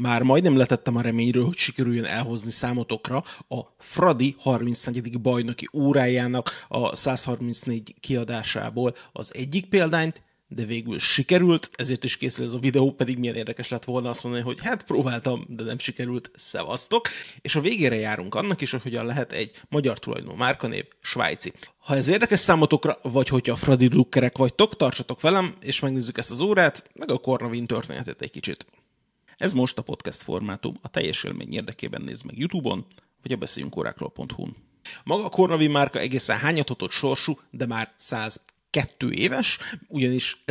Már 0.00 0.22
majdnem 0.22 0.56
letettem 0.56 0.96
a 0.96 1.00
reményről, 1.00 1.44
hogy 1.44 1.56
sikerüljön 1.56 2.04
elhozni 2.04 2.50
számotokra 2.50 3.24
a 3.48 3.60
Fradi 3.78 4.34
34. 4.38 5.20
bajnoki 5.20 5.68
órájának 5.72 6.64
a 6.68 6.96
134 6.96 7.94
kiadásából 8.00 8.94
az 9.12 9.34
egyik 9.34 9.68
példányt, 9.68 10.22
de 10.48 10.64
végül 10.64 10.98
sikerült, 10.98 11.70
ezért 11.72 12.04
is 12.04 12.16
készül 12.16 12.44
ez 12.44 12.52
a 12.52 12.58
videó, 12.58 12.92
pedig 12.92 13.18
milyen 13.18 13.34
érdekes 13.34 13.68
lett 13.68 13.84
volna 13.84 14.08
azt 14.08 14.22
mondani, 14.22 14.44
hogy 14.44 14.58
hát 14.60 14.84
próbáltam, 14.84 15.46
de 15.48 15.64
nem 15.64 15.78
sikerült, 15.78 16.30
szevasztok. 16.34 17.08
És 17.40 17.54
a 17.54 17.60
végére 17.60 17.96
járunk 17.96 18.34
annak 18.34 18.60
is, 18.60 18.70
hogy 18.70 18.82
hogyan 18.82 19.06
lehet 19.06 19.32
egy 19.32 19.60
magyar 19.68 19.98
tulajdonú 19.98 20.36
márkanév 20.36 20.84
svájci. 21.00 21.52
Ha 21.78 21.96
ez 21.96 22.08
érdekes 22.08 22.40
számotokra, 22.40 22.98
vagy 23.02 23.28
hogyha 23.28 23.56
Fradi 23.56 23.86
drukkerek 23.86 24.38
vagytok, 24.38 24.76
tartsatok 24.76 25.20
velem, 25.20 25.54
és 25.60 25.80
megnézzük 25.80 26.18
ezt 26.18 26.30
az 26.30 26.40
órát, 26.40 26.90
meg 26.94 27.10
a 27.10 27.18
Kornavin 27.18 27.66
történetét 27.66 28.22
egy 28.22 28.30
kicsit. 28.30 28.66
Ez 29.40 29.52
most 29.52 29.78
a 29.78 29.82
podcast 29.82 30.22
formátum, 30.22 30.78
a 30.82 30.88
teljes 30.88 31.24
élmény 31.24 31.52
érdekében 31.52 32.02
nézd 32.02 32.24
meg 32.24 32.38
YouTube-on, 32.38 32.86
vagy 33.22 33.32
a 33.32 33.36
beszéljünk 33.36 33.76
órákról.hu-n. 33.76 34.56
Maga 35.04 35.24
a 35.24 35.28
Kornavin 35.28 35.70
márka 35.70 35.98
egészen 35.98 36.38
hányatatott 36.38 36.90
sorsú, 36.90 37.38
de 37.50 37.66
már 37.66 37.92
102 37.96 39.10
éves, 39.10 39.58
ugyanis 39.88 40.42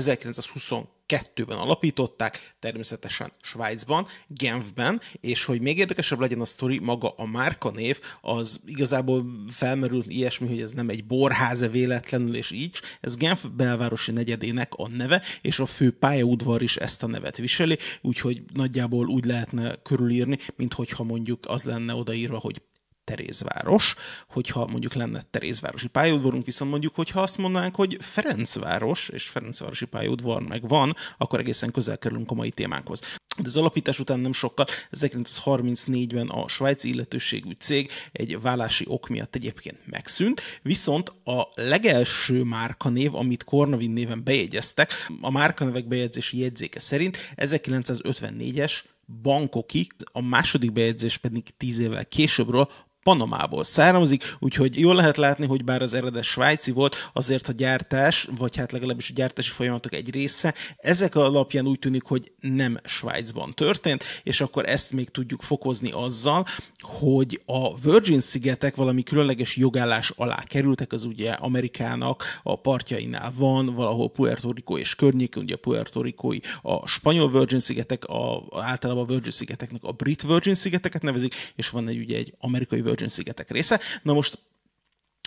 1922-ben 1.10 1.58
alapították, 1.58 2.56
természetesen 2.60 3.32
Svájcban, 3.42 4.08
Genfben, 4.28 5.02
és 5.22 5.46
hogy 5.46 5.62
még 5.62 5.78
érdekesebb 5.78 6.20
legyen 6.20 6.42
a 6.42 6.46
sztori, 6.46 6.80
maga 6.80 7.10
a 7.10 7.26
márkanév, 7.26 8.00
az 8.22 8.62
igazából 8.66 9.26
felmerül 9.50 10.04
ilyesmi, 10.08 10.48
hogy 10.48 10.62
ez 10.62 10.72
nem 10.72 10.90
egy 10.90 11.06
borháze 11.06 11.68
véletlenül, 11.68 12.36
és 12.36 12.52
így. 12.52 12.78
Ez 13.02 13.16
Genf 13.16 13.46
belvárosi 13.56 14.12
negyedének 14.12 14.74
a 14.74 14.88
neve, 14.88 15.22
és 15.42 15.60
a 15.60 15.66
fő 15.66 15.92
pályaudvar 15.92 16.62
is 16.62 16.78
ezt 16.78 17.04
a 17.04 17.08
nevet 17.08 17.38
viseli, 17.38 17.78
úgyhogy 18.02 18.44
nagyjából 18.54 19.08
úgy 19.08 19.26
lehetne 19.26 19.76
körülírni, 19.84 20.38
mint 20.56 20.74
hogyha 20.74 21.04
mondjuk 21.04 21.46
az 21.48 21.64
lenne 21.64 21.94
odaírva, 21.94 22.38
hogy 22.38 22.62
Terézváros, 23.10 23.96
hogyha 24.28 24.68
mondjuk 24.68 24.94
lenne 24.94 25.22
Terézvárosi 25.32 25.88
pályaudvarunk, 25.88 26.46
viszont 26.46 26.72
mondjuk, 26.72 26.96
hogyha 26.96 27.22
azt 27.22 27.38
mondanánk, 27.38 27.76
hogy 27.76 27.98
Ferencváros, 28.00 29.10
és 29.10 29.28
Ferencvárosi 29.28 29.86
pályaudvar 29.86 30.42
meg 30.42 30.68
van, 30.68 30.96
akkor 31.18 31.40
egészen 31.40 31.72
közel 31.72 31.98
kerülünk 31.98 32.32
a 32.32 32.34
mai 32.34 32.52
témánkhoz. 32.52 33.02
De 33.38 33.48
az 33.48 33.58
alapítás 33.58 34.00
után 34.00 34.20
nem 34.20 34.34
sokkal, 34.34 34.66
1934-ben 34.92 36.28
a 36.28 36.48
svájci 36.48 36.90
illetőségű 36.90 37.52
cég 37.52 37.92
egy 38.12 38.42
vállási 38.42 38.86
ok 38.88 39.08
miatt 39.08 39.36
egyébként 39.36 39.78
megszűnt, 39.86 40.42
viszont 40.62 41.10
a 41.24 41.48
legelső 41.56 42.44
márkanév, 42.44 43.16
amit 43.16 43.44
Kornavin 43.44 43.92
néven 43.92 44.24
bejegyeztek, 44.24 44.92
a 45.22 45.32
márkanevek 45.32 45.88
bejegyzési 45.88 46.40
jegyzéke 46.40 46.80
szerint 46.80 47.18
1954-es 47.36 48.74
Bankoki, 49.22 49.88
a 50.12 50.22
második 50.22 50.72
bejegyzés 50.72 51.18
pedig 51.18 51.44
tíz 51.58 51.80
évvel 51.80 52.06
későbbről 52.06 52.70
Panamából 53.04 53.64
származik, 53.64 54.36
úgyhogy 54.40 54.80
jól 54.80 54.96
lehet 54.96 55.18
látni, 55.18 55.46
hogy 55.46 55.64
bár 55.64 55.82
az 55.82 55.94
eredet 55.94 56.24
svájci 56.24 56.72
volt, 56.72 57.10
azért 57.14 57.48
a 57.48 57.52
gyártás, 57.52 58.28
vagy 58.38 58.56
hát 58.56 58.72
legalábbis 58.72 59.10
a 59.10 59.14
gyártási 59.14 59.52
folyamatok 59.52 59.94
egy 59.94 60.12
része, 60.12 60.54
ezek 60.78 61.16
alapján 61.16 61.68
úgy 61.68 61.80
tűnik, 61.80 62.04
hogy 62.04 62.32
nem 62.40 62.80
Svájcban 62.84 63.54
történt, 63.54 64.04
és 64.24 64.42
akkor 64.42 64.70
ezt 64.70 64.92
még 64.92 65.10
tudjuk 65.10 65.42
fokozni 65.42 65.92
azzal, 65.92 66.46
hogy 66.82 67.42
a 67.46 67.78
Virgin-szigetek 67.80 68.76
valami 68.76 69.04
különleges 69.04 69.56
jogállás 69.56 70.14
alá 70.16 70.44
kerültek, 70.44 70.92
az 70.92 71.04
ugye 71.04 71.32
Amerikának 71.32 72.24
a 72.44 72.56
partjainál 72.56 73.32
van, 73.36 73.66
valahol 73.66 74.10
Puerto 74.10 74.52
Rico 74.52 74.78
és 74.78 74.96
környéke, 74.96 75.40
ugye 75.40 75.56
Puerto 75.56 76.02
Ricoi 76.02 76.42
a 76.62 76.88
spanyol 76.88 77.32
Virgin-szigetek, 77.32 78.06
a, 78.06 78.44
általában 78.52 79.04
a 79.04 79.08
Virgin-szigeteknek 79.08 79.84
a 79.84 79.92
brit 79.92 80.22
Virgin-szigeteket 80.22 81.02
nevezik, 81.02 81.36
és 81.56 81.70
van 81.70 81.88
egy 81.88 82.00
ugye 82.00 82.18
egy 82.18 82.34
amerikai 82.40 82.82
Virgin-szigetek 82.90 83.52
része. 83.52 83.80
Na 84.04 84.14
most 84.14 84.40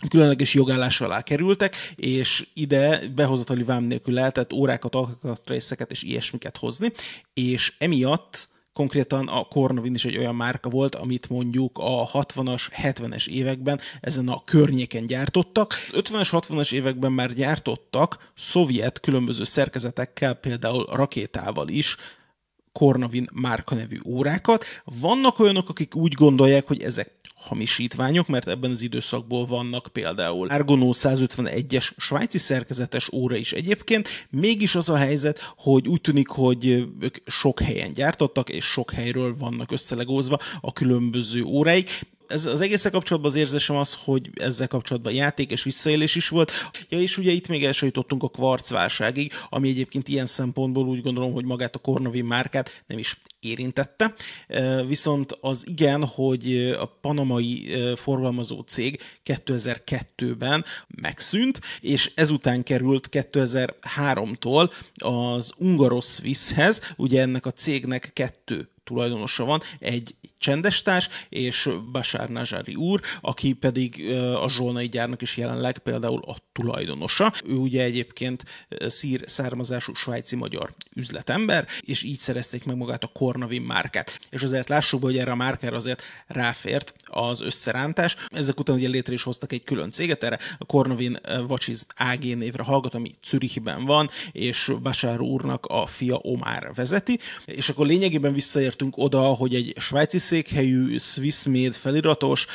különleges 0.08 0.54
jogállás 0.54 1.00
alá 1.00 1.22
kerültek, 1.22 1.76
és 1.96 2.46
ide 2.54 3.08
behozatali 3.14 3.62
vám 3.62 3.84
nélkül 3.84 4.14
lehetett 4.14 4.52
órákat, 4.52 4.94
alkatrészeket 4.94 5.90
és 5.90 6.02
ilyesmiket 6.02 6.56
hozni, 6.56 6.92
és 7.34 7.74
emiatt 7.78 8.50
konkrétan 8.72 9.28
a 9.28 9.44
Cornavin 9.44 9.94
is 9.94 10.04
egy 10.04 10.18
olyan 10.18 10.34
márka 10.34 10.68
volt, 10.68 10.94
amit 10.94 11.28
mondjuk 11.28 11.78
a 11.78 12.08
60-as, 12.12 12.62
70-es 12.82 13.28
években 13.28 13.80
ezen 14.00 14.28
a 14.28 14.44
környéken 14.44 15.06
gyártottak. 15.06 15.74
50-es, 15.92 16.28
60-as 16.30 16.72
években 16.72 17.12
már 17.12 17.32
gyártottak 17.32 18.32
szovjet 18.36 19.00
különböző 19.00 19.44
szerkezetekkel, 19.44 20.34
például 20.34 20.84
rakétával 20.84 21.68
is, 21.68 21.96
Kornavin 22.72 23.28
márka 23.32 23.74
nevű 23.74 23.98
órákat. 24.06 24.64
Vannak 24.84 25.38
olyanok, 25.38 25.68
akik 25.68 25.94
úgy 25.94 26.12
gondolják, 26.12 26.66
hogy 26.66 26.82
ezek 26.82 27.10
hamisítványok, 27.42 28.26
mert 28.26 28.48
ebben 28.48 28.70
az 28.70 28.82
időszakból 28.82 29.46
vannak 29.46 29.88
például 29.92 30.48
Argono 30.48 30.90
151-es 30.92 31.90
svájci 31.96 32.38
szerkezetes 32.38 33.12
óra 33.12 33.36
is 33.36 33.52
egyébként, 33.52 34.08
mégis 34.30 34.74
az 34.74 34.88
a 34.88 34.96
helyzet, 34.96 35.52
hogy 35.56 35.88
úgy 35.88 36.00
tűnik, 36.00 36.28
hogy 36.28 36.66
ők 37.00 37.16
sok 37.26 37.60
helyen 37.60 37.92
gyártottak, 37.92 38.48
és 38.48 38.64
sok 38.64 38.90
helyről 38.90 39.36
vannak 39.38 39.72
összelegózva 39.72 40.38
a 40.60 40.72
különböző 40.72 41.42
óráik 41.42 42.10
ez, 42.32 42.46
az 42.46 42.60
egészen 42.60 42.92
kapcsolatban 42.92 43.30
az 43.30 43.36
érzésem 43.36 43.76
az, 43.76 43.98
hogy 44.04 44.30
ezzel 44.34 44.68
kapcsolatban 44.68 45.12
játék 45.12 45.50
és 45.50 45.62
visszaélés 45.62 46.14
is 46.14 46.28
volt. 46.28 46.52
Ja, 46.88 47.00
és 47.00 47.18
ugye 47.18 47.30
itt 47.30 47.48
még 47.48 47.64
elsajutottunk 47.64 48.22
a 48.22 48.28
kvarcválságig, 48.28 49.32
ami 49.48 49.68
egyébként 49.68 50.08
ilyen 50.08 50.26
szempontból 50.26 50.86
úgy 50.86 51.02
gondolom, 51.02 51.32
hogy 51.32 51.44
magát 51.44 51.74
a 51.74 51.78
Kornavin 51.78 52.24
márkát 52.24 52.82
nem 52.86 52.98
is 52.98 53.20
érintette. 53.42 54.14
Viszont 54.86 55.38
az 55.40 55.64
igen, 55.68 56.04
hogy 56.04 56.74
a 56.78 56.86
panamai 57.00 57.76
forgalmazó 57.96 58.60
cég 58.60 59.00
2002-ben 59.24 60.64
megszűnt, 60.86 61.60
és 61.80 62.12
ezután 62.14 62.62
került 62.62 63.08
2003-tól 63.10 64.72
az 64.94 65.52
Ungaros 65.56 66.06
Swisshez, 66.06 66.94
ugye 66.96 67.20
ennek 67.20 67.46
a 67.46 67.50
cégnek 67.50 68.10
kettő 68.12 68.66
tulajdonosa 68.84 69.44
van, 69.44 69.60
egy 69.78 70.14
csendestárs, 70.38 71.08
és 71.28 71.70
Bashar 71.92 72.28
Najari 72.28 72.74
úr, 72.74 73.00
aki 73.20 73.52
pedig 73.52 74.12
a 74.42 74.48
zsolnai 74.48 74.88
gyárnak 74.88 75.22
is 75.22 75.36
jelenleg 75.36 75.78
például 75.78 76.22
a 76.26 76.36
tulajdonosa. 76.52 77.32
Ő 77.46 77.54
ugye 77.54 77.82
egyébként 77.82 78.44
szír 78.86 79.22
származású 79.26 79.94
svájci-magyar 79.94 80.74
üzletember, 80.94 81.66
és 81.80 82.02
így 82.02 82.18
szerezték 82.18 82.64
meg 82.64 82.76
magát 82.76 83.04
a 83.04 83.10
Kornavin 83.32 83.62
márkát. 83.62 84.20
És 84.30 84.42
azért 84.42 84.68
lássuk, 84.68 85.02
hogy 85.02 85.18
erre 85.18 85.30
a 85.30 85.34
márkára 85.34 85.76
azért 85.76 86.02
ráfért 86.26 86.94
az 87.04 87.40
összerántás. 87.40 88.16
Ezek 88.28 88.60
után 88.60 88.76
ugye 88.76 88.88
létre 88.88 89.12
is 89.12 89.22
hoztak 89.22 89.52
egy 89.52 89.64
külön 89.64 89.90
céget, 89.90 90.22
erre 90.22 90.38
a 90.58 90.64
Kornavin 90.64 91.18
Vacsiz 91.46 91.86
AG 91.96 92.36
névre 92.36 92.62
hallgat, 92.62 92.94
ami 92.94 93.10
Zürichben 93.24 93.84
van, 93.84 94.10
és 94.32 94.72
Bashar 94.82 95.20
úrnak 95.20 95.66
a 95.66 95.86
fia 95.86 96.18
Omar 96.22 96.70
vezeti, 96.74 97.18
és 97.44 97.68
akkor 97.68 97.86
lényegében 97.86 98.32
visszaértünk 98.32 98.96
oda, 98.96 99.20
hogy 99.20 99.54
egy 99.54 99.74
svájci 99.78 100.18
székhelyű, 100.18 100.98
Swiss 100.98 101.46
made 101.46 101.72
feliratos, 101.72 102.46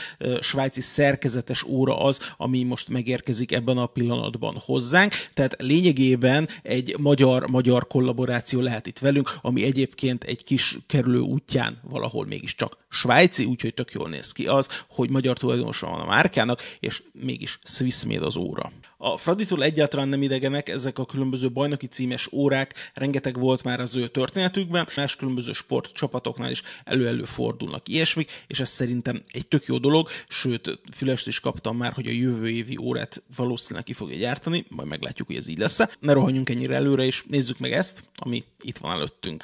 svájci 0.41 0.81
szerkezetes 0.81 1.63
óra 1.63 1.99
az, 1.99 2.19
ami 2.37 2.63
most 2.63 2.89
megérkezik 2.89 3.51
ebben 3.51 3.77
a 3.77 3.85
pillanatban 3.85 4.55
hozzánk. 4.65 5.13
Tehát 5.33 5.55
lényegében 5.61 6.47
egy 6.63 6.95
magyar-magyar 6.99 7.87
kollaboráció 7.87 8.61
lehet 8.61 8.87
itt 8.87 8.99
velünk, 8.99 9.37
ami 9.41 9.63
egyébként 9.63 10.23
egy 10.23 10.43
kis 10.43 10.66
kerülő 10.87 11.19
útján 11.19 11.79
valahol 11.83 12.25
mégiscsak 12.25 12.77
svájci, 12.89 13.45
úgyhogy 13.45 13.73
tök 13.73 13.91
jól 13.91 14.09
néz 14.09 14.31
ki 14.31 14.47
az, 14.47 14.67
hogy 14.89 15.09
magyar 15.09 15.37
tulajdonosa 15.37 15.89
van 15.89 15.99
a 15.99 16.05
márkának, 16.05 16.61
és 16.79 17.03
mégis 17.11 17.59
Swiss 17.63 18.03
made 18.03 18.25
az 18.25 18.35
óra. 18.35 18.71
A 18.97 19.17
Fraditól 19.17 19.63
egyáltalán 19.63 20.07
nem 20.07 20.21
idegenek 20.21 20.69
ezek 20.69 20.99
a 20.99 21.05
különböző 21.05 21.51
bajnoki 21.51 21.87
címes 21.87 22.31
órák, 22.31 22.91
rengeteg 22.93 23.39
volt 23.39 23.63
már 23.63 23.79
az 23.79 23.95
ő 23.95 24.07
történetükben, 24.07 24.87
más 24.95 25.15
különböző 25.15 25.51
sportcsapatoknál 25.51 26.51
is 26.51 26.61
elő-elő 26.83 27.23
fordulnak 27.23 27.87
ilyesmik, 27.87 28.31
és 28.47 28.59
ez 28.59 28.69
szerintem 28.69 29.21
egy 29.31 29.47
tök 29.47 29.65
jó 29.65 29.77
dolog, 29.77 30.09
sőt, 30.27 30.79
fülest 30.95 31.27
is 31.27 31.39
kaptam 31.39 31.77
már, 31.77 31.93
hogy 31.93 32.07
a 32.07 32.11
jövő 32.11 32.49
évi 32.49 32.77
órát 32.77 33.23
valószínűleg 33.35 33.83
ki 33.83 33.93
fogja 33.93 34.17
gyártani, 34.17 34.65
majd 34.69 34.87
meglátjuk, 34.87 35.27
hogy 35.27 35.37
ez 35.37 35.47
így 35.47 35.57
lesz. 35.57 35.79
Ne 35.99 36.13
rohanjunk 36.13 36.49
ennyire 36.49 36.75
előre, 36.75 37.03
és 37.03 37.23
nézzük 37.27 37.59
meg 37.59 37.71
ezt, 37.71 38.03
ami 38.15 38.43
itt 38.61 38.77
van 38.77 38.91
előttünk. 38.91 39.43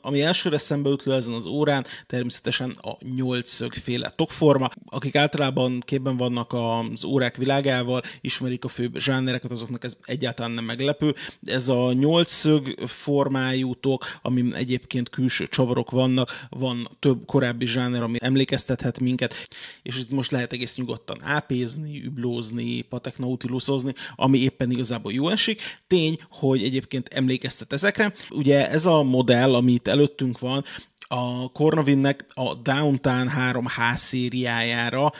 Ami 0.00 0.22
elsőre 0.22 0.58
szembe 0.58 0.90
ütlő 0.90 1.14
ezen 1.14 1.32
az 1.32 1.46
órán, 1.46 1.86
természetesen 2.06 2.70
a 2.70 2.96
nyolcszögféle 3.16 4.10
tokforma. 4.10 4.68
Akik 4.84 5.16
általában 5.16 5.80
képben 5.80 6.16
vannak 6.16 6.52
az 6.52 7.04
órák 7.04 7.36
világával, 7.36 8.02
ismerik 8.20 8.64
a 8.64 8.68
főbb 8.68 8.96
zsánereket, 8.98 9.50
azoknak 9.50 9.84
ez 9.84 9.96
egyáltalán 10.04 10.50
nem 10.50 10.64
meglepő. 10.64 11.14
Ez 11.44 11.68
a 11.68 11.92
nyolcszög 11.92 12.78
formájú 12.86 13.74
tok, 13.74 14.18
amin 14.22 14.54
egyébként 14.54 15.08
külső 15.08 15.46
csavarok 15.46 15.90
vannak, 15.90 16.46
van 16.50 16.96
több 16.98 17.26
korábbi 17.26 17.66
zsáner, 17.66 18.02
ami 18.02 18.16
emlékeztethet 18.20 19.00
minket, 19.00 19.48
és 19.82 19.98
itt 19.98 20.10
most 20.10 20.30
lehet 20.30 20.52
egész 20.52 20.76
nyugodtan 20.76 21.18
ápézni, 21.22 22.02
üblózni, 22.04 22.82
pateknautilusozni, 22.82 23.94
ami 24.14 24.38
éppen 24.38 24.70
igazából 24.70 25.12
jó 25.12 25.28
esik. 25.28 25.60
Tény, 25.86 26.18
hogy 26.30 26.62
egyébként 26.62 27.08
emlékeztet 27.08 27.72
ezekre. 27.72 28.12
Ugye 28.30 28.70
ez 28.70 28.86
a 28.86 29.02
modell, 29.02 29.54
ami 29.54 29.71
itt 29.72 29.88
előttünk 29.88 30.38
van, 30.38 30.64
a 31.08 31.52
Cornavinnek 31.52 32.24
a 32.34 32.54
Downtown 32.54 33.30
3H 33.36 33.94
szériájára 33.94 35.12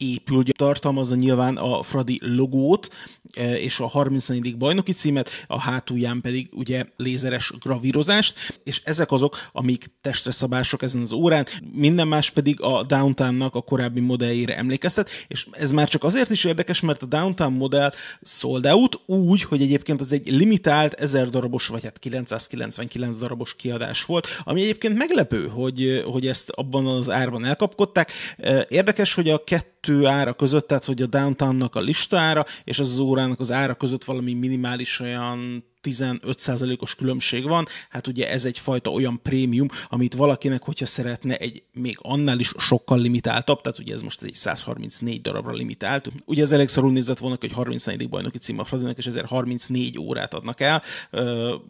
épül, 0.00 0.44
tartalmazza 0.44 1.14
nyilván 1.14 1.56
a 1.56 1.82
Fradi 1.82 2.20
logót 2.22 2.88
e, 3.32 3.58
és 3.58 3.78
a 3.78 3.86
34. 3.86 4.56
bajnoki 4.56 4.92
címet, 4.92 5.30
a 5.46 5.60
hátulján 5.60 6.20
pedig 6.20 6.48
ugye 6.52 6.84
lézeres 6.96 7.52
gravírozást, 7.60 8.60
és 8.64 8.80
ezek 8.84 9.12
azok, 9.12 9.36
amik 9.52 9.90
testre 10.00 10.30
szabások 10.30 10.82
ezen 10.82 11.00
az 11.00 11.12
órán, 11.12 11.46
minden 11.72 12.08
más 12.08 12.30
pedig 12.30 12.60
a 12.60 12.82
Downtown-nak 12.82 13.54
a 13.54 13.60
korábbi 13.60 14.00
modelljére 14.00 14.56
emlékeztet, 14.56 15.10
és 15.28 15.46
ez 15.52 15.70
már 15.70 15.88
csak 15.88 16.04
azért 16.04 16.30
is 16.30 16.44
érdekes, 16.44 16.80
mert 16.80 17.02
a 17.02 17.06
Downtown 17.06 17.52
modell 17.52 17.92
sold 18.22 18.66
out 18.66 19.00
úgy, 19.06 19.42
hogy 19.42 19.62
egyébként 19.62 20.00
az 20.00 20.12
egy 20.12 20.28
limitált 20.28 20.94
1000 20.94 21.28
darabos, 21.28 21.66
vagy 21.66 21.82
hát 21.82 21.98
999 21.98 23.16
darabos 23.16 23.56
kiadás 23.56 24.04
volt, 24.04 24.26
ami 24.44 24.62
egyébként 24.62 24.96
meglepő, 24.96 25.46
hogy, 25.46 26.04
hogy 26.06 26.26
ezt 26.26 26.50
abban 26.50 26.86
az 26.86 27.10
árban 27.10 27.44
elkapkodták. 27.44 28.10
E, 28.36 28.66
érdekes, 28.68 29.14
hogy 29.14 29.28
a 29.28 29.44
kettő 29.44 29.89
kettő 29.90 30.06
ára 30.06 30.32
között, 30.32 30.66
tehát 30.66 30.84
hogy 30.84 31.02
a 31.02 31.06
downtownnak 31.06 31.74
a 31.74 31.80
listára 31.80 32.44
és 32.64 32.78
az, 32.78 32.90
az 32.90 32.98
órának 32.98 33.40
az 33.40 33.50
ára 33.50 33.74
között 33.74 34.04
valami 34.04 34.32
minimális 34.32 35.00
olyan 35.00 35.64
15%-os 35.82 36.94
különbség 36.94 37.44
van, 37.44 37.66
hát 37.88 38.06
ugye 38.06 38.30
ez 38.30 38.44
egyfajta 38.44 38.90
olyan 38.90 39.20
prémium, 39.22 39.68
amit 39.88 40.14
valakinek, 40.14 40.62
hogyha 40.62 40.86
szeretne 40.86 41.36
egy 41.36 41.62
még 41.72 41.98
annál 42.02 42.38
is 42.38 42.52
sokkal 42.58 42.98
limitáltabb, 42.98 43.60
tehát 43.60 43.78
ugye 43.78 43.94
ez 43.94 44.02
most 44.02 44.22
egy 44.22 44.34
134 44.34 45.20
darabra 45.20 45.52
limitált. 45.52 46.08
Ugye 46.24 46.42
ez 46.42 46.52
elég 46.52 46.68
szarul 46.68 46.92
nézett 46.92 47.18
volna, 47.18 47.36
hogy 47.40 47.52
34. 47.52 48.08
bajnoki 48.08 48.38
cím 48.38 48.58
a 48.58 48.64
Fradinak, 48.64 48.98
és 48.98 49.06
ezért 49.06 49.26
34 49.26 49.98
órát 49.98 50.34
adnak 50.34 50.60
el, 50.60 50.82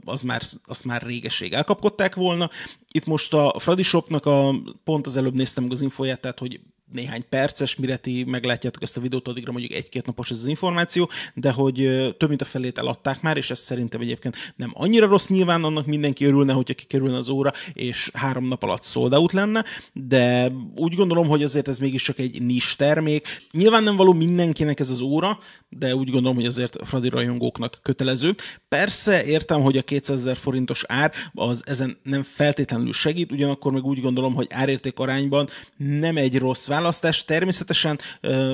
az 0.05 0.23
már, 0.23 0.43
azt 0.67 0.85
már 0.85 1.03
régeség 1.03 1.53
elkapkodták 1.53 2.15
volna. 2.15 2.51
Itt 2.93 3.07
most 3.07 3.35
a 3.35 3.55
Fradi 3.59 3.83
Shopnak 3.83 4.27
a, 4.27 4.55
pont 4.85 5.07
az 5.07 5.17
előbb 5.17 5.35
néztem 5.35 5.63
meg 5.63 5.73
az 5.73 5.83
infóját, 5.83 6.21
tehát 6.21 6.39
hogy 6.39 6.61
néhány 6.93 7.25
perces, 7.29 7.77
mire 7.77 7.97
ti 7.97 8.25
meglátjátok 8.25 8.83
ezt 8.83 8.97
a 8.97 9.01
videót, 9.01 9.29
addigra 9.29 9.53
mondjuk 9.53 9.73
egy-két 9.73 10.07
napos 10.07 10.31
ez 10.31 10.39
az 10.39 10.47
információ, 10.47 11.11
de 11.35 11.51
hogy 11.51 11.75
több 12.19 12.29
mint 12.29 12.43
a 12.43 12.45
felét 12.45 12.79
eladták 12.79 13.23
már, 13.23 13.37
és 13.37 13.51
ez 13.51 13.59
szerintem 13.59 14.01
egyébként 14.01 14.37
nem 14.57 14.71
annyira 14.75 15.07
rossz, 15.07 15.29
nyilván 15.29 15.65
annak 15.65 15.87
mindenki 15.87 16.25
örülne, 16.25 16.53
hogyha 16.53 16.75
kikerülne 16.75 17.17
az 17.17 17.29
óra, 17.29 17.53
és 17.73 18.11
három 18.15 18.47
nap 18.47 18.63
alatt 18.63 18.85
sold 18.85 19.15
out 19.15 19.33
lenne, 19.33 19.65
de 19.93 20.53
úgy 20.77 20.95
gondolom, 20.95 21.29
hogy 21.29 21.43
azért 21.43 21.69
ez 21.69 21.79
mégiscsak 21.79 22.19
egy 22.19 22.43
nis 22.43 22.77
termék. 22.77 23.29
Nyilván 23.53 23.83
nem 23.83 23.97
való 23.97 24.13
mindenkinek 24.13 24.81
ez 24.81 24.91
az 24.91 25.01
óra, 25.01 25.39
de 25.69 25.95
úgy 25.95 26.11
gondolom, 26.11 26.37
hogy 26.37 26.47
azért 26.47 26.87
Fradi 26.87 27.09
rajongóknak 27.09 27.79
kötelező. 27.83 28.35
Persze 28.69 29.25
értem, 29.25 29.61
hogy 29.61 29.77
a 29.77 29.83
200 29.83 30.19
ezer 30.19 30.37
forintos 30.37 30.85
ár 30.87 31.13
az 31.35 31.63
ezen 31.67 31.99
nem 32.03 32.23
feltétlenül 32.23 32.93
segít, 32.93 33.33
ugyanakkor 33.33 33.73
meg 33.73 33.85
úgy 33.85 34.01
gondolom, 34.01 34.35
hogy 34.35 34.47
árérték 34.51 34.99
arányban 34.99 35.49
nem 35.77 36.17
egy 36.17 36.39
rossz 36.39 36.67
választás. 36.81 37.25
Természetesen, 37.25 37.99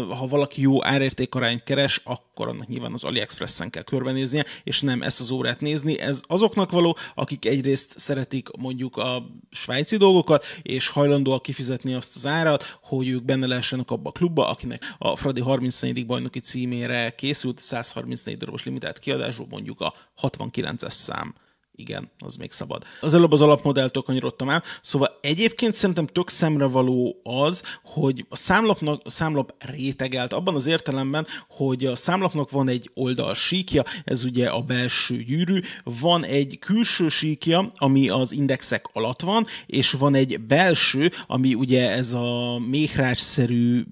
ha 0.08 0.26
valaki 0.26 0.61
jó 0.61 0.84
árértékarányt 0.84 1.62
keres, 1.62 2.00
akkor 2.05 2.49
annak 2.49 2.67
nyilván 2.67 2.93
az 2.93 3.05
AliExpress-en 3.05 3.70
kell 3.70 3.82
körbenéznie, 3.82 4.44
és 4.64 4.81
nem 4.81 5.02
ezt 5.02 5.20
az 5.20 5.31
órát 5.31 5.61
nézni. 5.61 6.00
Ez 6.00 6.20
azoknak 6.26 6.70
való, 6.70 6.96
akik 7.14 7.44
egyrészt 7.44 7.99
szeretik 7.99 8.49
mondjuk 8.58 8.96
a 8.96 9.26
svájci 9.50 9.96
dolgokat, 9.96 10.44
és 10.62 10.88
hajlandóak 10.88 11.43
kifizetni 11.43 11.94
azt 11.94 12.17
az 12.17 12.26
árat, 12.26 12.78
hogy 12.82 13.08
ők 13.08 13.25
benne 13.25 13.46
lehessenek 13.46 13.90
abba 13.90 14.08
a 14.08 14.12
klubba, 14.12 14.49
akinek 14.49 14.94
a 14.99 15.17
Fradi 15.17 15.40
34. 15.40 16.06
bajnoki 16.06 16.40
címére 16.40 17.11
készült 17.11 17.58
134 17.58 18.37
darabos 18.37 18.64
limitált 18.64 18.99
kiadású, 18.99 19.46
mondjuk 19.49 19.81
a 19.81 19.94
69-es 20.22 20.90
szám 20.90 21.34
igen, 21.76 22.11
az 22.19 22.37
még 22.37 22.52
szabad. 22.52 22.84
Az 23.00 23.14
előbb 23.14 23.32
az 23.32 23.40
alapmodelltől 23.40 24.02
kanyarodtam 24.02 24.50
el, 24.50 24.62
szóval 24.82 25.19
egyébként 25.20 25.75
szerintem 25.75 26.06
tök 26.06 26.31
szemre 26.31 26.64
való 26.64 27.20
az, 27.23 27.62
hogy 27.84 28.26
a 28.28 28.37
számlapnak, 28.37 29.00
a 29.05 29.11
számlap 29.11 29.55
rétegelt 29.58 30.32
abban 30.32 30.55
az 30.55 30.67
értelemben, 30.67 31.26
hogy 31.49 31.87
a 31.87 31.96
számlapnak 31.96 32.50
van 32.50 32.69
egy 32.69 32.90
oldal 32.94 33.34
síkja, 33.34 33.84
ez 34.05 34.25
ugye 34.25 34.49
a 34.49 34.61
belső 34.61 35.23
gyűrű, 35.23 35.61
van 35.84 36.25
egy 36.25 36.58
külső 36.58 37.08
síkja, 37.08 37.70
ami 37.75 38.08
az 38.08 38.32
indexek 38.32 38.87
alatt 38.93 39.20
van, 39.20 39.46
és 39.67 39.90
van 39.90 40.14
egy 40.14 40.40
belső, 40.40 41.11
ami 41.26 41.55
ugye 41.55 41.90
ez 41.90 42.12
a 42.12 42.58
méhrácsszerű 42.69 43.84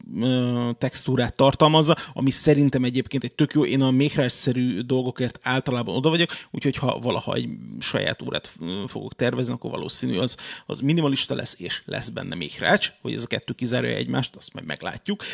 textúrát 0.78 1.36
tartalmazza, 1.36 1.96
ami 2.12 2.30
szerintem 2.30 2.84
egyébként 2.84 3.24
egy 3.24 3.32
tök 3.32 3.52
jó, 3.52 3.64
én 3.64 3.82
a 3.82 3.90
méhrácsszerű 3.90 4.80
dolgokért 4.80 5.38
általában 5.42 5.96
oda 5.96 6.08
vagyok, 6.08 6.30
úgyhogy 6.50 6.76
ha 6.76 6.98
valaha 6.98 7.34
egy 7.34 7.48
saját 7.80 8.22
órát 8.22 8.52
fogok 8.86 9.14
tervezni, 9.14 9.52
akkor 9.52 9.70
valószínű 9.70 10.18
az, 10.18 10.36
az 10.66 10.80
minimalista 10.80 11.34
lesz, 11.34 11.54
és 11.58 11.82
lesz 11.84 12.08
benne 12.08 12.34
még 12.34 12.52
rács, 12.58 12.92
hogy 13.00 13.12
ez 13.12 13.22
a 13.22 13.26
kettő 13.26 13.52
kizárja 13.52 13.96
egymást, 13.96 14.36
azt 14.36 14.54
majd 14.54 14.66
meglátjuk, 14.66 15.24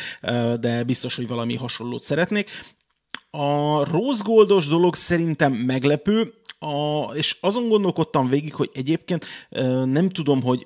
de 0.59 0.83
biztos, 0.83 1.15
hogy 1.15 1.27
valami 1.27 1.55
hasonlót 1.55 2.03
szeretnék. 2.03 2.49
A 3.29 3.83
rose 3.91 4.23
goldos 4.23 4.67
dolog 4.67 4.95
szerintem 4.95 5.53
meglepő, 5.53 6.33
a, 6.59 7.03
és 7.13 7.37
azon 7.41 7.67
gondolkodtam 7.67 8.29
végig, 8.29 8.53
hogy 8.53 8.69
egyébként 8.73 9.25
nem 9.85 10.09
tudom, 10.09 10.41
hogy 10.41 10.65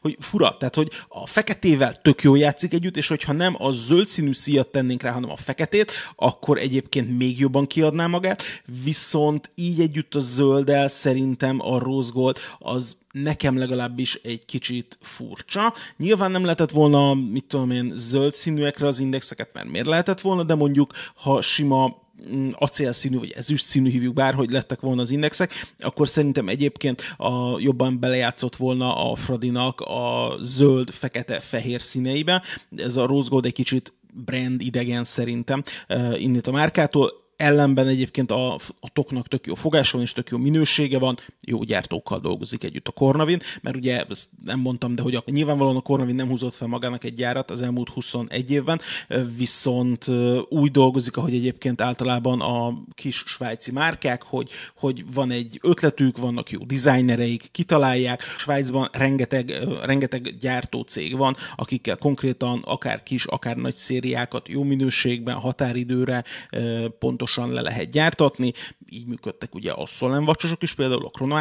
hogy 0.00 0.16
fura, 0.20 0.56
tehát 0.58 0.74
hogy 0.74 0.90
a 1.08 1.26
feketével 1.26 2.00
tök 2.02 2.22
jó 2.22 2.34
játszik 2.34 2.72
együtt, 2.72 2.96
és 2.96 3.08
hogyha 3.08 3.32
nem 3.32 3.56
a 3.58 3.70
zöld 3.70 4.08
színű 4.08 4.32
szíjat 4.32 4.68
tennénk 4.68 5.02
rá, 5.02 5.12
hanem 5.12 5.30
a 5.30 5.36
feketét, 5.36 5.92
akkor 6.16 6.58
egyébként 6.58 7.18
még 7.18 7.38
jobban 7.38 7.66
kiadná 7.66 8.06
magát, 8.06 8.42
viszont 8.84 9.50
így 9.54 9.80
együtt 9.80 10.14
a 10.14 10.20
zölddel 10.20 10.88
szerintem 10.88 11.60
a 11.60 11.78
rose 11.78 12.10
gold 12.12 12.38
az 12.58 12.96
nekem 13.12 13.58
legalábbis 13.58 14.14
egy 14.14 14.44
kicsit 14.44 14.98
furcsa. 15.00 15.74
Nyilván 15.96 16.30
nem 16.30 16.42
lehetett 16.42 16.70
volna, 16.70 17.14
mit 17.14 17.44
tudom 17.44 17.70
én, 17.70 17.92
zöld 17.96 18.34
színűekre 18.34 18.86
az 18.86 18.98
indexeket, 18.98 19.50
mert 19.52 19.68
miért 19.68 19.86
lehetett 19.86 20.20
volna, 20.20 20.42
de 20.42 20.54
mondjuk, 20.54 20.92
ha 21.14 21.40
sima 21.42 22.06
acélszínű, 22.52 23.18
vagy 23.18 23.30
ezüst 23.36 23.64
színű 23.64 23.90
hívjuk 23.90 24.14
bárhogy 24.14 24.50
lettek 24.50 24.80
volna 24.80 25.00
az 25.00 25.10
indexek, 25.10 25.52
akkor 25.78 26.08
szerintem 26.08 26.48
egyébként 26.48 27.02
a, 27.16 27.60
jobban 27.60 28.00
belejátszott 28.00 28.56
volna 28.56 29.10
a 29.10 29.14
Fradinak 29.14 29.80
a 29.80 30.36
zöld, 30.40 30.90
fekete, 30.90 31.40
fehér 31.40 31.80
színeibe. 31.80 32.42
Ez 32.76 32.96
a 32.96 33.06
Rose 33.06 33.28
Gold 33.28 33.44
egy 33.44 33.52
kicsit 33.52 33.92
brand 34.12 34.60
idegen 34.60 35.04
szerintem 35.04 35.62
uh, 35.88 36.22
innét 36.22 36.46
a 36.46 36.50
márkától 36.50 37.27
ellenben 37.38 37.86
egyébként 37.86 38.30
a, 38.30 38.54
a 38.54 38.90
toknak 38.92 39.28
tök 39.28 39.46
jó 39.46 39.54
fogása 39.54 40.00
és 40.00 40.12
tök 40.12 40.28
jó 40.30 40.38
minősége 40.38 40.98
van, 40.98 41.18
jó 41.40 41.62
gyártókkal 41.62 42.20
dolgozik 42.20 42.64
együtt 42.64 42.88
a 42.88 42.90
Kornavin, 42.90 43.40
mert 43.60 43.76
ugye 43.76 44.04
ezt 44.08 44.28
nem 44.44 44.60
mondtam, 44.60 44.94
de 44.94 45.02
hogy 45.02 45.14
a, 45.14 45.22
nyilvánvalóan 45.26 45.76
a 45.76 45.80
Kornavin 45.80 46.14
nem 46.14 46.28
húzott 46.28 46.54
fel 46.54 46.68
magának 46.68 47.04
egy 47.04 47.12
gyárat 47.12 47.50
az 47.50 47.62
elmúlt 47.62 47.88
21 47.88 48.50
évben, 48.50 48.80
viszont 49.36 50.06
úgy 50.48 50.70
dolgozik, 50.70 51.16
ahogy 51.16 51.34
egyébként 51.34 51.80
általában 51.80 52.40
a 52.40 52.82
kis 52.94 53.22
svájci 53.26 53.72
márkák, 53.72 54.22
hogy, 54.22 54.50
hogy 54.76 55.12
van 55.14 55.30
egy 55.30 55.58
ötletük, 55.62 56.16
vannak 56.16 56.50
jó 56.50 56.60
designereik, 56.64 57.48
kitalálják. 57.52 58.22
Svájcban 58.22 58.88
rengeteg, 58.92 59.50
rengeteg 59.84 60.36
gyártó 60.40 60.82
cég 60.82 61.16
van, 61.16 61.36
akikkel 61.56 61.96
konkrétan 61.96 62.62
akár 62.64 63.02
kis, 63.02 63.24
akár 63.24 63.56
nagy 63.56 63.74
szériákat 63.74 64.48
jó 64.48 64.62
minőségben, 64.62 65.34
határidőre 65.34 66.24
pontos 66.98 67.27
pontosan 67.28 67.52
le 67.52 67.60
lehet 67.60 67.90
gyártatni, 67.90 68.52
így 68.88 69.06
működtek 69.06 69.54
ugye 69.54 69.72
a 69.72 69.86
Solen 69.86 70.24
vacsosok 70.24 70.62
is, 70.62 70.74
például 70.74 71.04
a 71.04 71.10
Chrono 71.10 71.36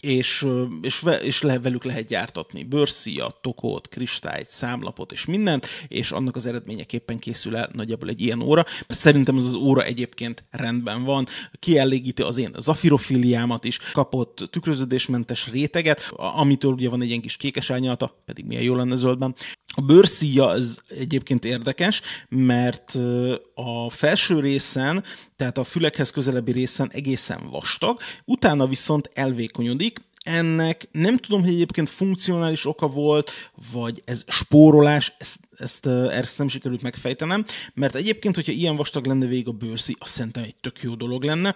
és, 0.00 0.46
és, 0.82 1.04
és 1.22 1.42
le, 1.42 1.58
velük 1.58 1.84
lehet 1.84 2.06
gyártatni 2.06 2.64
bőrszíjat, 2.64 3.36
tokót, 3.42 3.88
kristályt, 3.88 4.50
számlapot 4.50 5.12
és 5.12 5.24
mindent, 5.24 5.66
és 5.88 6.10
annak 6.10 6.36
az 6.36 6.46
eredményeképpen 6.46 7.18
készül 7.18 7.56
el 7.56 7.70
nagyjából 7.72 8.08
egy 8.08 8.20
ilyen 8.20 8.42
óra. 8.42 8.64
Szerintem 8.88 9.36
ez 9.36 9.44
az 9.44 9.54
óra 9.54 9.82
egyébként 9.82 10.44
rendben 10.50 11.04
van, 11.04 11.26
kielégíti 11.58 12.22
az 12.22 12.38
én 12.38 12.54
zafirofiliámat 12.58 13.64
is, 13.64 13.78
kapott 13.92 14.48
tükröződésmentes 14.50 15.50
réteget, 15.50 16.12
amitől 16.16 16.72
ugye 16.72 16.88
van 16.88 17.02
egy 17.02 17.08
ilyen 17.08 17.20
kis 17.20 17.36
kékes 17.36 17.70
árnyalata, 17.70 18.22
pedig 18.24 18.44
milyen 18.44 18.62
jó 18.62 18.74
lenne 18.74 18.96
zöldben. 18.96 19.34
A 19.74 19.80
bőrszíja 19.80 20.46
az 20.46 20.82
egyébként 20.88 21.44
érdekes, 21.44 22.02
mert 22.28 22.94
a 23.54 23.90
felső 23.90 24.40
részen, 24.40 25.04
tehát 25.36 25.58
a 25.58 25.64
fülekhez 25.64 26.10
közelebbi 26.10 26.52
részen 26.52 26.90
egészen 26.92 27.48
vastag, 27.50 28.00
utána 28.24 28.66
viszont 28.66 29.10
elvékonyodik, 29.14 30.00
ennek 30.24 30.88
nem 30.92 31.16
tudom, 31.16 31.40
hogy 31.40 31.52
egyébként 31.52 31.88
funkcionális 31.88 32.66
oka 32.66 32.86
volt, 32.86 33.30
vagy 33.72 34.02
ez 34.04 34.24
spórolás, 34.28 35.14
ezt, 35.18 35.38
ezt, 35.56 35.86
ezt 35.86 36.38
nem 36.38 36.48
sikerült 36.48 36.82
megfejtenem, 36.82 37.44
mert 37.74 37.94
egyébként, 37.94 38.34
hogyha 38.34 38.52
ilyen 38.52 38.76
vastag 38.76 39.06
lenne 39.06 39.26
végig 39.26 39.48
a 39.48 39.52
bőrszi, 39.52 39.96
azt 39.98 40.12
szerintem 40.12 40.42
egy 40.42 40.56
tök 40.56 40.82
jó 40.82 40.94
dolog 40.94 41.22
lenne, 41.22 41.54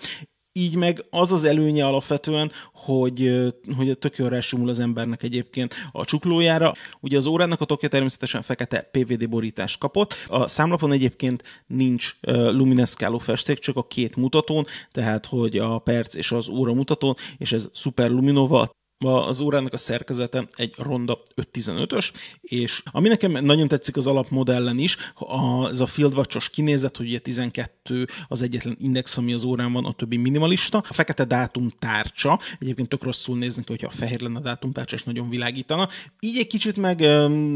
így 0.52 0.74
meg 0.74 1.04
az 1.10 1.32
az 1.32 1.44
előnye 1.44 1.86
alapvetően, 1.86 2.52
hogy, 2.88 3.44
hogy 3.76 3.98
tök 3.98 4.16
jól 4.16 4.28
rásimul 4.28 4.68
az 4.68 4.80
embernek 4.80 5.22
egyébként 5.22 5.74
a 5.92 6.04
csuklójára. 6.04 6.72
Ugye 7.00 7.16
az 7.16 7.26
órának 7.26 7.60
a 7.60 7.64
tokja 7.64 7.88
természetesen 7.88 8.42
fekete 8.42 8.88
PVD 8.92 9.28
borítást 9.28 9.78
kapott. 9.78 10.14
A 10.26 10.46
számlapon 10.46 10.92
egyébként 10.92 11.42
nincs 11.66 12.16
lumineszkáló 12.30 13.18
festék, 13.18 13.58
csak 13.58 13.76
a 13.76 13.86
két 13.86 14.16
mutatón, 14.16 14.66
tehát 14.92 15.26
hogy 15.26 15.58
a 15.58 15.78
perc 15.78 16.14
és 16.14 16.32
az 16.32 16.48
óra 16.48 16.72
mutatón, 16.72 17.16
és 17.38 17.52
ez 17.52 17.68
Super 17.72 18.10
Luminova 18.10 18.76
az 19.04 19.40
órának 19.40 19.72
a 19.72 19.76
szerkezete 19.76 20.46
egy 20.56 20.74
ronda 20.76 21.22
5.15-ös, 21.36 22.10
és 22.40 22.82
ami 22.90 23.08
nekem 23.08 23.44
nagyon 23.44 23.68
tetszik 23.68 23.96
az 23.96 24.06
alapmodellen 24.06 24.78
is, 24.78 24.96
a, 25.14 25.68
ez 25.68 25.80
a 25.80 25.86
fieldwatch 25.86 26.50
kinézet, 26.50 26.96
hogy 26.96 27.06
ugye 27.06 27.18
12 27.18 28.06
az 28.28 28.42
egyetlen 28.42 28.76
index, 28.80 29.16
ami 29.16 29.32
az 29.32 29.44
órán 29.44 29.72
van, 29.72 29.84
a 29.84 29.92
többi 29.92 30.16
minimalista. 30.16 30.78
A 30.88 30.92
fekete 30.92 31.24
dátum 31.24 31.68
tárcsa, 31.78 32.38
egyébként 32.58 32.88
tök 32.88 33.02
rosszul 33.02 33.38
néznek 33.38 33.66
hogyha 33.68 33.86
a 33.86 33.90
fehér 33.90 34.20
lenne 34.20 34.38
a 34.38 34.42
dátum 34.42 34.72
tárcsa, 34.72 34.96
és 34.96 35.02
nagyon 35.02 35.28
világítana. 35.28 35.88
Így 36.20 36.38
egy 36.38 36.46
kicsit 36.46 36.76
meg 36.76 37.00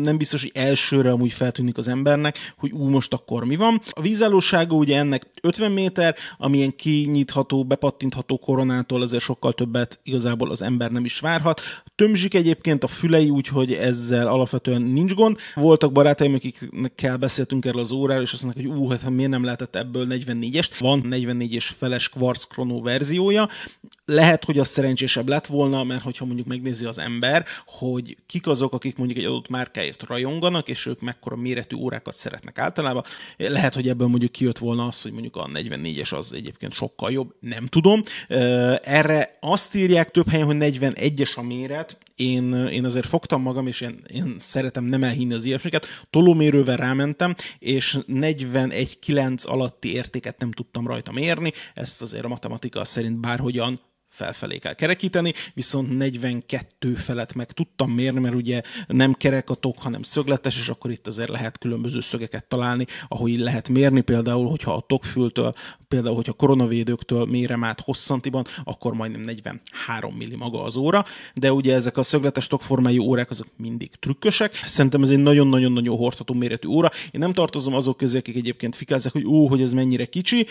nem 0.02 0.16
biztos, 0.16 0.42
hogy 0.42 0.52
elsőre 0.54 1.10
amúgy 1.10 1.32
feltűnik 1.32 1.78
az 1.78 1.88
embernek, 1.88 2.54
hogy 2.56 2.72
ú, 2.72 2.88
most 2.88 3.12
akkor 3.12 3.44
mi 3.44 3.56
van. 3.56 3.80
A 3.90 4.00
vízállósága 4.00 4.74
ugye 4.74 4.98
ennek 4.98 5.26
50 5.42 5.72
méter, 5.72 6.16
amilyen 6.38 6.76
kinyitható, 6.76 7.64
bepattintható 7.64 8.38
koronától 8.38 9.02
azért 9.02 9.22
sokkal 9.22 9.52
többet 9.52 10.00
igazából 10.02 10.50
az 10.50 10.62
ember 10.62 10.90
nem 10.90 11.04
is 11.04 11.18
vár 11.18 11.31
várhat. 11.32 11.60
Tömzsik 11.94 12.34
egyébként 12.34 12.84
a 12.84 12.86
fülei, 12.86 13.30
úgyhogy 13.30 13.72
ezzel 13.72 14.26
alapvetően 14.26 14.82
nincs 14.82 15.14
gond. 15.14 15.38
Voltak 15.54 15.92
barátaim, 15.92 16.34
akikkel 16.34 17.16
beszéltünk 17.16 17.64
erről 17.64 17.80
az 17.80 17.92
óráról, 17.92 18.22
és 18.22 18.32
azt 18.32 18.42
mondták, 18.42 18.66
hogy 18.66 18.74
ú, 18.76 18.88
hát 18.88 19.10
miért 19.10 19.30
nem 19.30 19.44
lehetett 19.44 19.76
ebből 19.76 20.06
44-est. 20.10 20.70
Van 20.78 21.00
44 21.08 21.52
és 21.52 21.66
feles 21.66 22.08
Quartz 22.08 22.46
Chrono 22.46 22.80
verziója. 22.80 23.48
Lehet, 24.04 24.44
hogy 24.44 24.58
az 24.58 24.68
szerencsésebb 24.68 25.28
lett 25.28 25.46
volna, 25.46 25.84
mert 25.84 26.02
hogyha 26.02 26.24
mondjuk 26.24 26.46
megnézi 26.46 26.84
az 26.84 26.98
ember, 26.98 27.44
hogy 27.66 28.16
kik 28.26 28.46
azok, 28.46 28.72
akik 28.72 28.96
mondjuk 28.96 29.18
egy 29.18 29.24
adott 29.24 29.48
márkáért 29.48 30.02
rajonganak, 30.02 30.68
és 30.68 30.86
ők 30.86 31.00
mekkora 31.00 31.36
méretű 31.36 31.76
órákat 31.76 32.14
szeretnek 32.14 32.58
általában, 32.58 33.04
lehet, 33.36 33.74
hogy 33.74 33.88
ebből 33.88 34.06
mondjuk 34.06 34.32
kijött 34.32 34.58
volna 34.58 34.86
az, 34.86 35.02
hogy 35.02 35.12
mondjuk 35.12 35.36
a 35.36 35.50
44-es 35.54 36.16
az 36.16 36.32
egyébként 36.32 36.72
sokkal 36.72 37.10
jobb, 37.10 37.34
nem 37.40 37.66
tudom. 37.66 38.02
Erre 38.82 39.36
azt 39.40 39.74
írják 39.74 40.10
több 40.10 40.28
helyen, 40.28 40.46
hogy 40.46 40.56
41 40.56 40.98
egyes 41.22 41.36
a 41.36 41.42
méret, 41.42 41.96
én, 42.16 42.54
én 42.54 42.84
azért 42.84 43.06
fogtam 43.06 43.42
magam, 43.42 43.66
és 43.66 43.80
én, 43.80 44.02
én 44.12 44.36
szeretem 44.40 44.84
nem 44.84 45.02
elhinni 45.02 45.34
az 45.34 45.44
ilyesmiket, 45.44 45.86
tolómérővel 46.10 46.76
rámentem, 46.76 47.34
és 47.58 47.98
41-9 48.08 49.44
alatti 49.44 49.92
értéket 49.92 50.38
nem 50.38 50.52
tudtam 50.52 50.86
rajta 50.86 51.12
mérni, 51.12 51.52
ezt 51.74 52.02
azért 52.02 52.24
a 52.24 52.28
matematika 52.28 52.84
szerint 52.84 53.20
bárhogyan 53.20 53.80
felfelé 54.12 54.58
kell 54.58 54.72
kerekíteni, 54.72 55.32
viszont 55.54 55.96
42 55.96 56.94
felett 56.94 57.34
meg 57.34 57.52
tudtam 57.52 57.90
mérni, 57.90 58.20
mert 58.20 58.34
ugye 58.34 58.62
nem 58.86 59.12
kerek 59.12 59.50
a 59.50 59.54
tok, 59.54 59.78
hanem 59.78 60.02
szögletes, 60.02 60.58
és 60.58 60.68
akkor 60.68 60.90
itt 60.90 61.06
azért 61.06 61.28
lehet 61.28 61.58
különböző 61.58 62.00
szögeket 62.00 62.44
találni, 62.44 62.86
ahogy 63.08 63.38
lehet 63.38 63.68
mérni, 63.68 64.00
például, 64.00 64.48
hogyha 64.48 64.74
a 64.74 64.80
tokfültől, 64.80 65.54
például, 65.88 66.14
hogyha 66.14 66.32
koronavédőktől 66.32 67.24
mérem 67.24 67.64
át 67.64 67.80
hosszantiban, 67.80 68.44
akkor 68.64 68.94
majdnem 68.94 69.20
43 69.20 70.14
milli 70.14 70.36
maga 70.36 70.62
az 70.62 70.76
óra, 70.76 71.04
de 71.34 71.52
ugye 71.52 71.74
ezek 71.74 71.96
a 71.96 72.02
szögletes 72.02 72.46
tokformájú 72.46 73.02
órák 73.02 73.30
azok 73.30 73.46
mindig 73.56 73.90
trükkösek. 73.94 74.54
Szerintem 74.54 75.02
ez 75.02 75.10
egy 75.10 75.18
nagyon-nagyon-nagyon 75.18 75.96
hordható 75.96 76.34
méretű 76.34 76.68
óra. 76.68 76.90
Én 77.10 77.20
nem 77.20 77.32
tartozom 77.32 77.74
azok 77.74 77.96
közé, 77.96 78.18
akik 78.18 78.36
egyébként 78.36 78.76
fikázzák, 78.76 79.12
hogy 79.12 79.26
ó, 79.26 79.48
hogy 79.48 79.60
ez 79.60 79.72
mennyire 79.72 80.04
kicsi. 80.04 80.46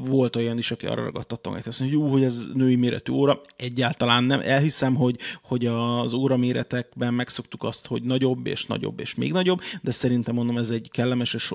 Volt 0.00 0.36
olyan 0.36 0.58
is, 0.58 0.70
aki 0.70 0.86
arra 0.86 1.04
ragadtattam, 1.04 1.52
hogy 1.52 1.76
hogy 1.78 1.96
ó, 1.96 2.08
hogy 2.08 2.22
ez 2.22 2.46
női 2.54 2.76
méretű 3.06 3.12
óra. 3.12 3.40
Egyáltalán 3.56 4.24
nem. 4.24 4.40
Elhiszem, 4.40 4.94
hogy, 4.94 5.16
hogy 5.42 5.66
az 5.66 6.12
óra 6.12 6.36
méretekben 6.36 7.14
megszoktuk 7.14 7.62
azt, 7.62 7.86
hogy 7.86 8.02
nagyobb 8.02 8.46
és 8.46 8.64
nagyobb 8.66 9.00
és 9.00 9.14
még 9.14 9.32
nagyobb, 9.32 9.60
de 9.82 9.90
szerintem 9.90 10.34
mondom, 10.34 10.58
ez 10.58 10.70
egy 10.70 10.88
kellemes 10.90 11.34
és 11.34 11.52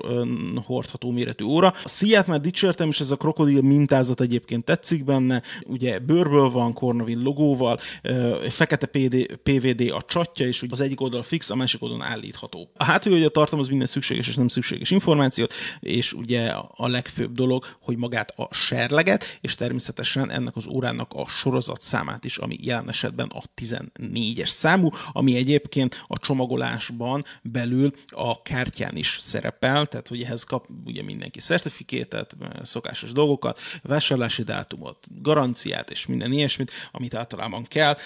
hordható 0.64 1.10
méretű 1.10 1.44
óra. 1.44 1.74
A 1.84 1.88
szíját 1.88 2.26
már 2.26 2.40
dicsértem, 2.40 2.88
és 2.88 3.00
ez 3.00 3.10
a 3.10 3.16
krokodil 3.16 3.62
mintázat 3.62 4.20
egyébként 4.20 4.64
tetszik 4.64 5.04
benne. 5.04 5.42
Ugye 5.66 5.98
bőrből 5.98 6.50
van, 6.50 6.72
Cornavin 6.72 7.22
logóval, 7.22 7.78
fekete 8.48 8.86
PD, 8.86 9.36
PVD 9.42 9.90
a 9.90 10.02
csatja, 10.06 10.46
és 10.46 10.64
az 10.68 10.80
egyik 10.80 11.00
oldal 11.00 11.22
fix, 11.22 11.50
a 11.50 11.54
másik 11.54 11.82
oldalon 11.82 12.04
állítható. 12.04 12.70
A 12.76 12.84
hátulja 12.84 13.28
tartalmaz 13.28 13.68
minden 13.68 13.86
szükséges 13.86 14.28
és 14.28 14.34
nem 14.34 14.48
szükséges 14.48 14.90
információt, 14.90 15.52
és 15.80 16.12
ugye 16.12 16.48
a 16.76 16.88
legfőbb 16.88 17.32
dolog, 17.32 17.64
hogy 17.80 17.96
magát 17.96 18.32
a 18.36 18.48
serleget, 18.54 19.38
és 19.40 19.54
természetesen 19.54 20.30
ennek 20.30 20.56
az 20.56 20.66
órának 20.66 21.12
a 21.14 21.26
sorozat 21.42 21.82
számát 21.82 22.24
is, 22.24 22.36
ami 22.36 22.56
jelen 22.60 22.88
esetben 22.88 23.28
a 23.28 23.42
14-es 23.62 24.46
számú, 24.46 24.90
ami 25.12 25.36
egyébként 25.36 26.04
a 26.06 26.18
csomagolásban 26.18 27.24
belül 27.42 27.94
a 28.06 28.42
kártyán 28.42 28.96
is 28.96 29.16
szerepel, 29.20 29.86
tehát 29.86 30.08
hogy 30.08 30.22
ehhez 30.22 30.44
kap 30.44 30.68
ugye 30.84 31.02
mindenki 31.02 31.40
szertifikétet, 31.40 32.36
szokásos 32.62 33.12
dolgokat, 33.12 33.58
vásárlási 33.82 34.42
dátumot, 34.42 35.06
garanciát 35.22 35.90
és 35.90 36.06
minden 36.06 36.32
ilyesmit, 36.32 36.70
amit 36.92 37.14
általában 37.14 37.64
kell. 37.64 37.96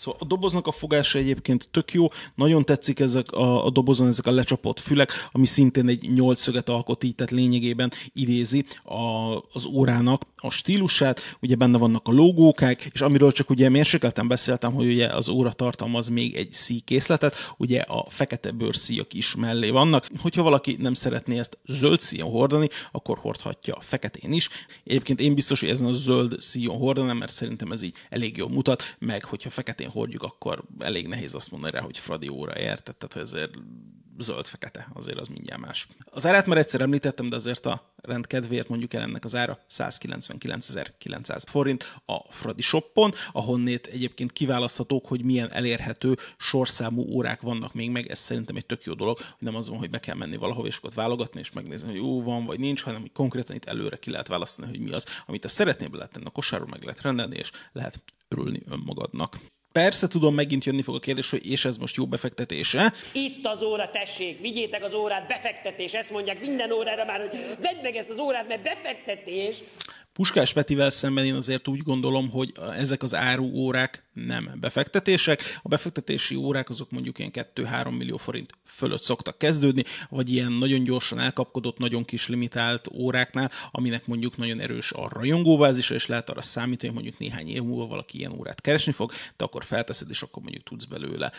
Szóval 0.00 0.20
a 0.20 0.24
doboznak 0.24 0.66
a 0.66 0.72
fogása 0.72 1.18
egyébként 1.18 1.68
tök 1.70 1.92
jó, 1.92 2.08
nagyon 2.34 2.64
tetszik 2.64 3.00
ezek 3.00 3.32
a, 3.32 3.64
a 3.66 3.70
dobozon 3.70 4.06
ezek 4.06 4.26
a 4.26 4.30
lecsapott 4.30 4.80
fülek, 4.80 5.10
ami 5.32 5.46
szintén 5.46 5.88
egy 5.88 6.12
nyolcszöget 6.12 6.68
alkot 6.68 7.04
így, 7.04 7.14
tehát 7.14 7.32
lényegében 7.32 7.92
idézi 8.12 8.64
a, 8.84 9.34
az 9.52 9.66
órának 9.66 10.22
a 10.36 10.50
stílusát, 10.50 11.20
ugye 11.40 11.54
benne 11.54 11.78
vannak 11.78 12.08
a 12.08 12.12
logókák, 12.12 12.88
és 12.92 13.00
amiről 13.00 13.32
csak 13.32 13.50
ugye 13.50 13.68
mérsékelten 13.68 14.28
beszéltem, 14.28 14.72
hogy 14.72 14.86
ugye 14.86 15.06
az 15.06 15.28
óra 15.28 15.52
tartalmaz 15.52 16.08
még 16.08 16.34
egy 16.34 16.52
szíkészletet, 16.52 17.36
ugye 17.56 17.80
a 17.80 18.10
fekete 18.10 18.50
bőrszíjak 18.50 19.14
is 19.14 19.34
mellé 19.34 19.70
vannak. 19.70 20.06
Hogyha 20.20 20.42
valaki 20.42 20.76
nem 20.78 20.94
szeretné 20.94 21.38
ezt 21.38 21.58
zöld 21.66 22.00
szíjon 22.00 22.30
hordani, 22.30 22.68
akkor 22.92 23.18
hordhatja 23.18 23.74
a 23.74 23.80
feketén 23.80 24.32
is. 24.32 24.48
Egyébként 24.84 25.20
én 25.20 25.34
biztos, 25.34 25.60
hogy 25.60 25.68
ezen 25.68 25.86
a 25.86 25.92
zöld 25.92 26.40
szíjon 26.40 26.76
hordanám, 26.76 27.16
mert 27.16 27.32
szerintem 27.32 27.72
ez 27.72 27.82
így 27.82 27.94
elég 28.08 28.36
jól 28.36 28.48
mutat, 28.48 28.96
meg 28.98 29.24
hogyha 29.24 29.50
feketén 29.50 29.88
hordjuk, 29.90 30.22
akkor 30.22 30.62
elég 30.78 31.08
nehéz 31.08 31.34
azt 31.34 31.50
mondani 31.50 31.72
rá, 31.72 31.80
hogy 31.80 31.98
Fradi 31.98 32.28
óra 32.28 32.58
érted, 32.58 32.96
tehát 32.96 33.26
ezért 33.26 33.54
zöld-fekete, 34.22 34.88
azért 34.94 35.18
az 35.18 35.28
mindjárt 35.28 35.60
más. 35.60 35.88
Az 36.04 36.26
árát 36.26 36.46
már 36.46 36.58
egyszer 36.58 36.80
említettem, 36.80 37.28
de 37.28 37.36
azért 37.36 37.66
a 37.66 37.92
rend 37.96 38.26
kedvéért 38.26 38.68
mondjuk 38.68 38.94
el 38.94 39.02
ennek 39.02 39.24
az 39.24 39.34
ára 39.34 39.58
199.900 39.70 41.42
forint 41.46 41.96
a 42.06 42.32
Fradi 42.32 42.62
shoppon, 42.62 43.12
ahonnét 43.32 43.86
egyébként 43.86 44.32
kiválaszthatók, 44.32 45.06
hogy 45.06 45.24
milyen 45.24 45.52
elérhető 45.52 46.16
sorszámú 46.36 47.02
órák 47.12 47.40
vannak 47.40 47.74
még 47.74 47.90
meg, 47.90 48.10
ez 48.10 48.18
szerintem 48.18 48.56
egy 48.56 48.66
tök 48.66 48.84
jó 48.84 48.94
dolog, 48.94 49.18
hogy 49.18 49.52
nem 49.52 49.52
van, 49.52 49.78
hogy 49.78 49.90
be 49.90 50.00
kell 50.00 50.16
menni 50.16 50.36
valahova, 50.36 50.66
és 50.66 50.82
ott 50.82 50.94
válogatni, 50.94 51.40
és 51.40 51.52
megnézni, 51.52 51.88
hogy 51.88 51.96
jó 51.96 52.22
van, 52.22 52.44
vagy 52.44 52.58
nincs, 52.58 52.82
hanem 52.82 53.00
hogy 53.00 53.12
konkrétan 53.12 53.56
itt 53.56 53.64
előre 53.64 53.96
ki 53.96 54.10
lehet 54.10 54.28
választani, 54.28 54.68
hogy 54.68 54.80
mi 54.80 54.90
az, 54.90 55.06
amit 55.26 55.44
a 55.44 55.48
szeretnél 55.48 55.88
be 55.88 55.96
lehet 55.96 56.12
tenni 56.12 56.26
a 56.26 56.30
kosárba, 56.30 56.66
meg 56.66 56.82
lehet 56.82 57.02
rendelni, 57.02 57.36
és 57.36 57.50
lehet 57.72 58.02
örülni 58.28 58.60
önmagadnak. 58.68 59.38
Persze 59.72 60.08
tudom, 60.08 60.34
megint 60.34 60.64
jönni 60.64 60.82
fog 60.82 60.94
a 60.94 60.98
kérdés, 60.98 61.30
hogy 61.30 61.46
és 61.46 61.64
ez 61.64 61.76
most 61.76 61.96
jó 61.96 62.06
befektetése. 62.06 62.92
Itt 63.12 63.46
az 63.46 63.62
óra, 63.62 63.90
tessék, 63.90 64.40
vigyétek 64.40 64.84
az 64.84 64.94
órát, 64.94 65.26
befektetés. 65.26 65.94
Ezt 65.94 66.10
mondják 66.10 66.40
minden 66.40 66.72
órára 66.72 67.04
már, 67.04 67.20
hogy 67.20 67.40
vedd 67.60 67.82
meg 67.82 67.96
ezt 67.96 68.10
az 68.10 68.18
órát, 68.18 68.48
mert 68.48 68.62
befektetés. 68.62 69.62
Puskás 70.12 70.52
Petivel 70.52 70.90
szemben 70.90 71.24
én 71.24 71.34
azért 71.34 71.68
úgy 71.68 71.82
gondolom, 71.82 72.30
hogy 72.30 72.52
ezek 72.76 73.02
az 73.02 73.14
áru 73.14 73.44
órák 73.54 74.09
nem 74.12 74.50
befektetések. 74.60 75.58
A 75.62 75.68
befektetési 75.68 76.34
órák 76.34 76.68
azok 76.68 76.90
mondjuk 76.90 77.18
ilyen 77.18 77.30
2-3 77.54 77.96
millió 77.96 78.16
forint 78.16 78.52
fölött 78.64 79.02
szoktak 79.02 79.38
kezdődni, 79.38 79.84
vagy 80.08 80.32
ilyen 80.32 80.52
nagyon 80.52 80.84
gyorsan 80.84 81.18
elkapkodott, 81.18 81.78
nagyon 81.78 82.04
kis 82.04 82.28
limitált 82.28 82.88
óráknál, 82.92 83.50
aminek 83.70 84.06
mondjuk 84.06 84.36
nagyon 84.36 84.60
erős 84.60 84.92
a 84.92 85.08
rajongóbázisa, 85.08 85.94
és 85.94 86.06
lehet 86.06 86.30
arra 86.30 86.42
számítani, 86.42 86.92
hogy 86.92 87.02
mondjuk 87.02 87.18
néhány 87.18 87.48
év 87.48 87.62
múlva 87.62 87.86
valaki 87.86 88.18
ilyen 88.18 88.32
órát 88.32 88.60
keresni 88.60 88.92
fog, 88.92 89.12
de 89.36 89.44
akkor 89.44 89.64
felteszed, 89.64 90.10
és 90.10 90.22
akkor 90.22 90.42
mondjuk 90.42 90.64
tudsz 90.64 90.84
belőle 90.84 91.32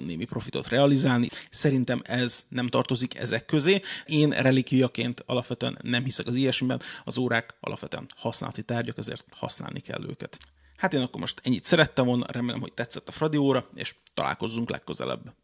némi 0.00 0.24
profitot 0.24 0.68
realizálni. 0.68 1.28
Szerintem 1.50 2.02
ez 2.04 2.44
nem 2.48 2.66
tartozik 2.66 3.18
ezek 3.18 3.44
közé. 3.44 3.80
Én 4.06 4.30
relikviaként 4.30 5.22
alapvetően 5.26 5.78
nem 5.82 6.04
hiszek 6.04 6.26
az 6.26 6.36
ilyesmiben, 6.36 6.80
az 7.04 7.18
órák 7.18 7.54
alapvetően 7.60 8.06
használati 8.16 8.62
tárgyak, 8.62 8.98
ezért 8.98 9.24
használni 9.30 9.80
kell 9.80 10.04
őket. 10.08 10.38
Hát 10.80 10.94
én 10.94 11.02
akkor 11.02 11.20
most 11.20 11.40
ennyit 11.42 11.64
szerettem 11.64 12.04
volna, 12.06 12.26
remélem, 12.28 12.60
hogy 12.60 12.72
tetszett 12.72 13.08
a 13.08 13.12
Fradi 13.12 13.36
óra, 13.36 13.68
és 13.74 13.94
találkozzunk 14.14 14.70
legközelebb. 14.70 15.34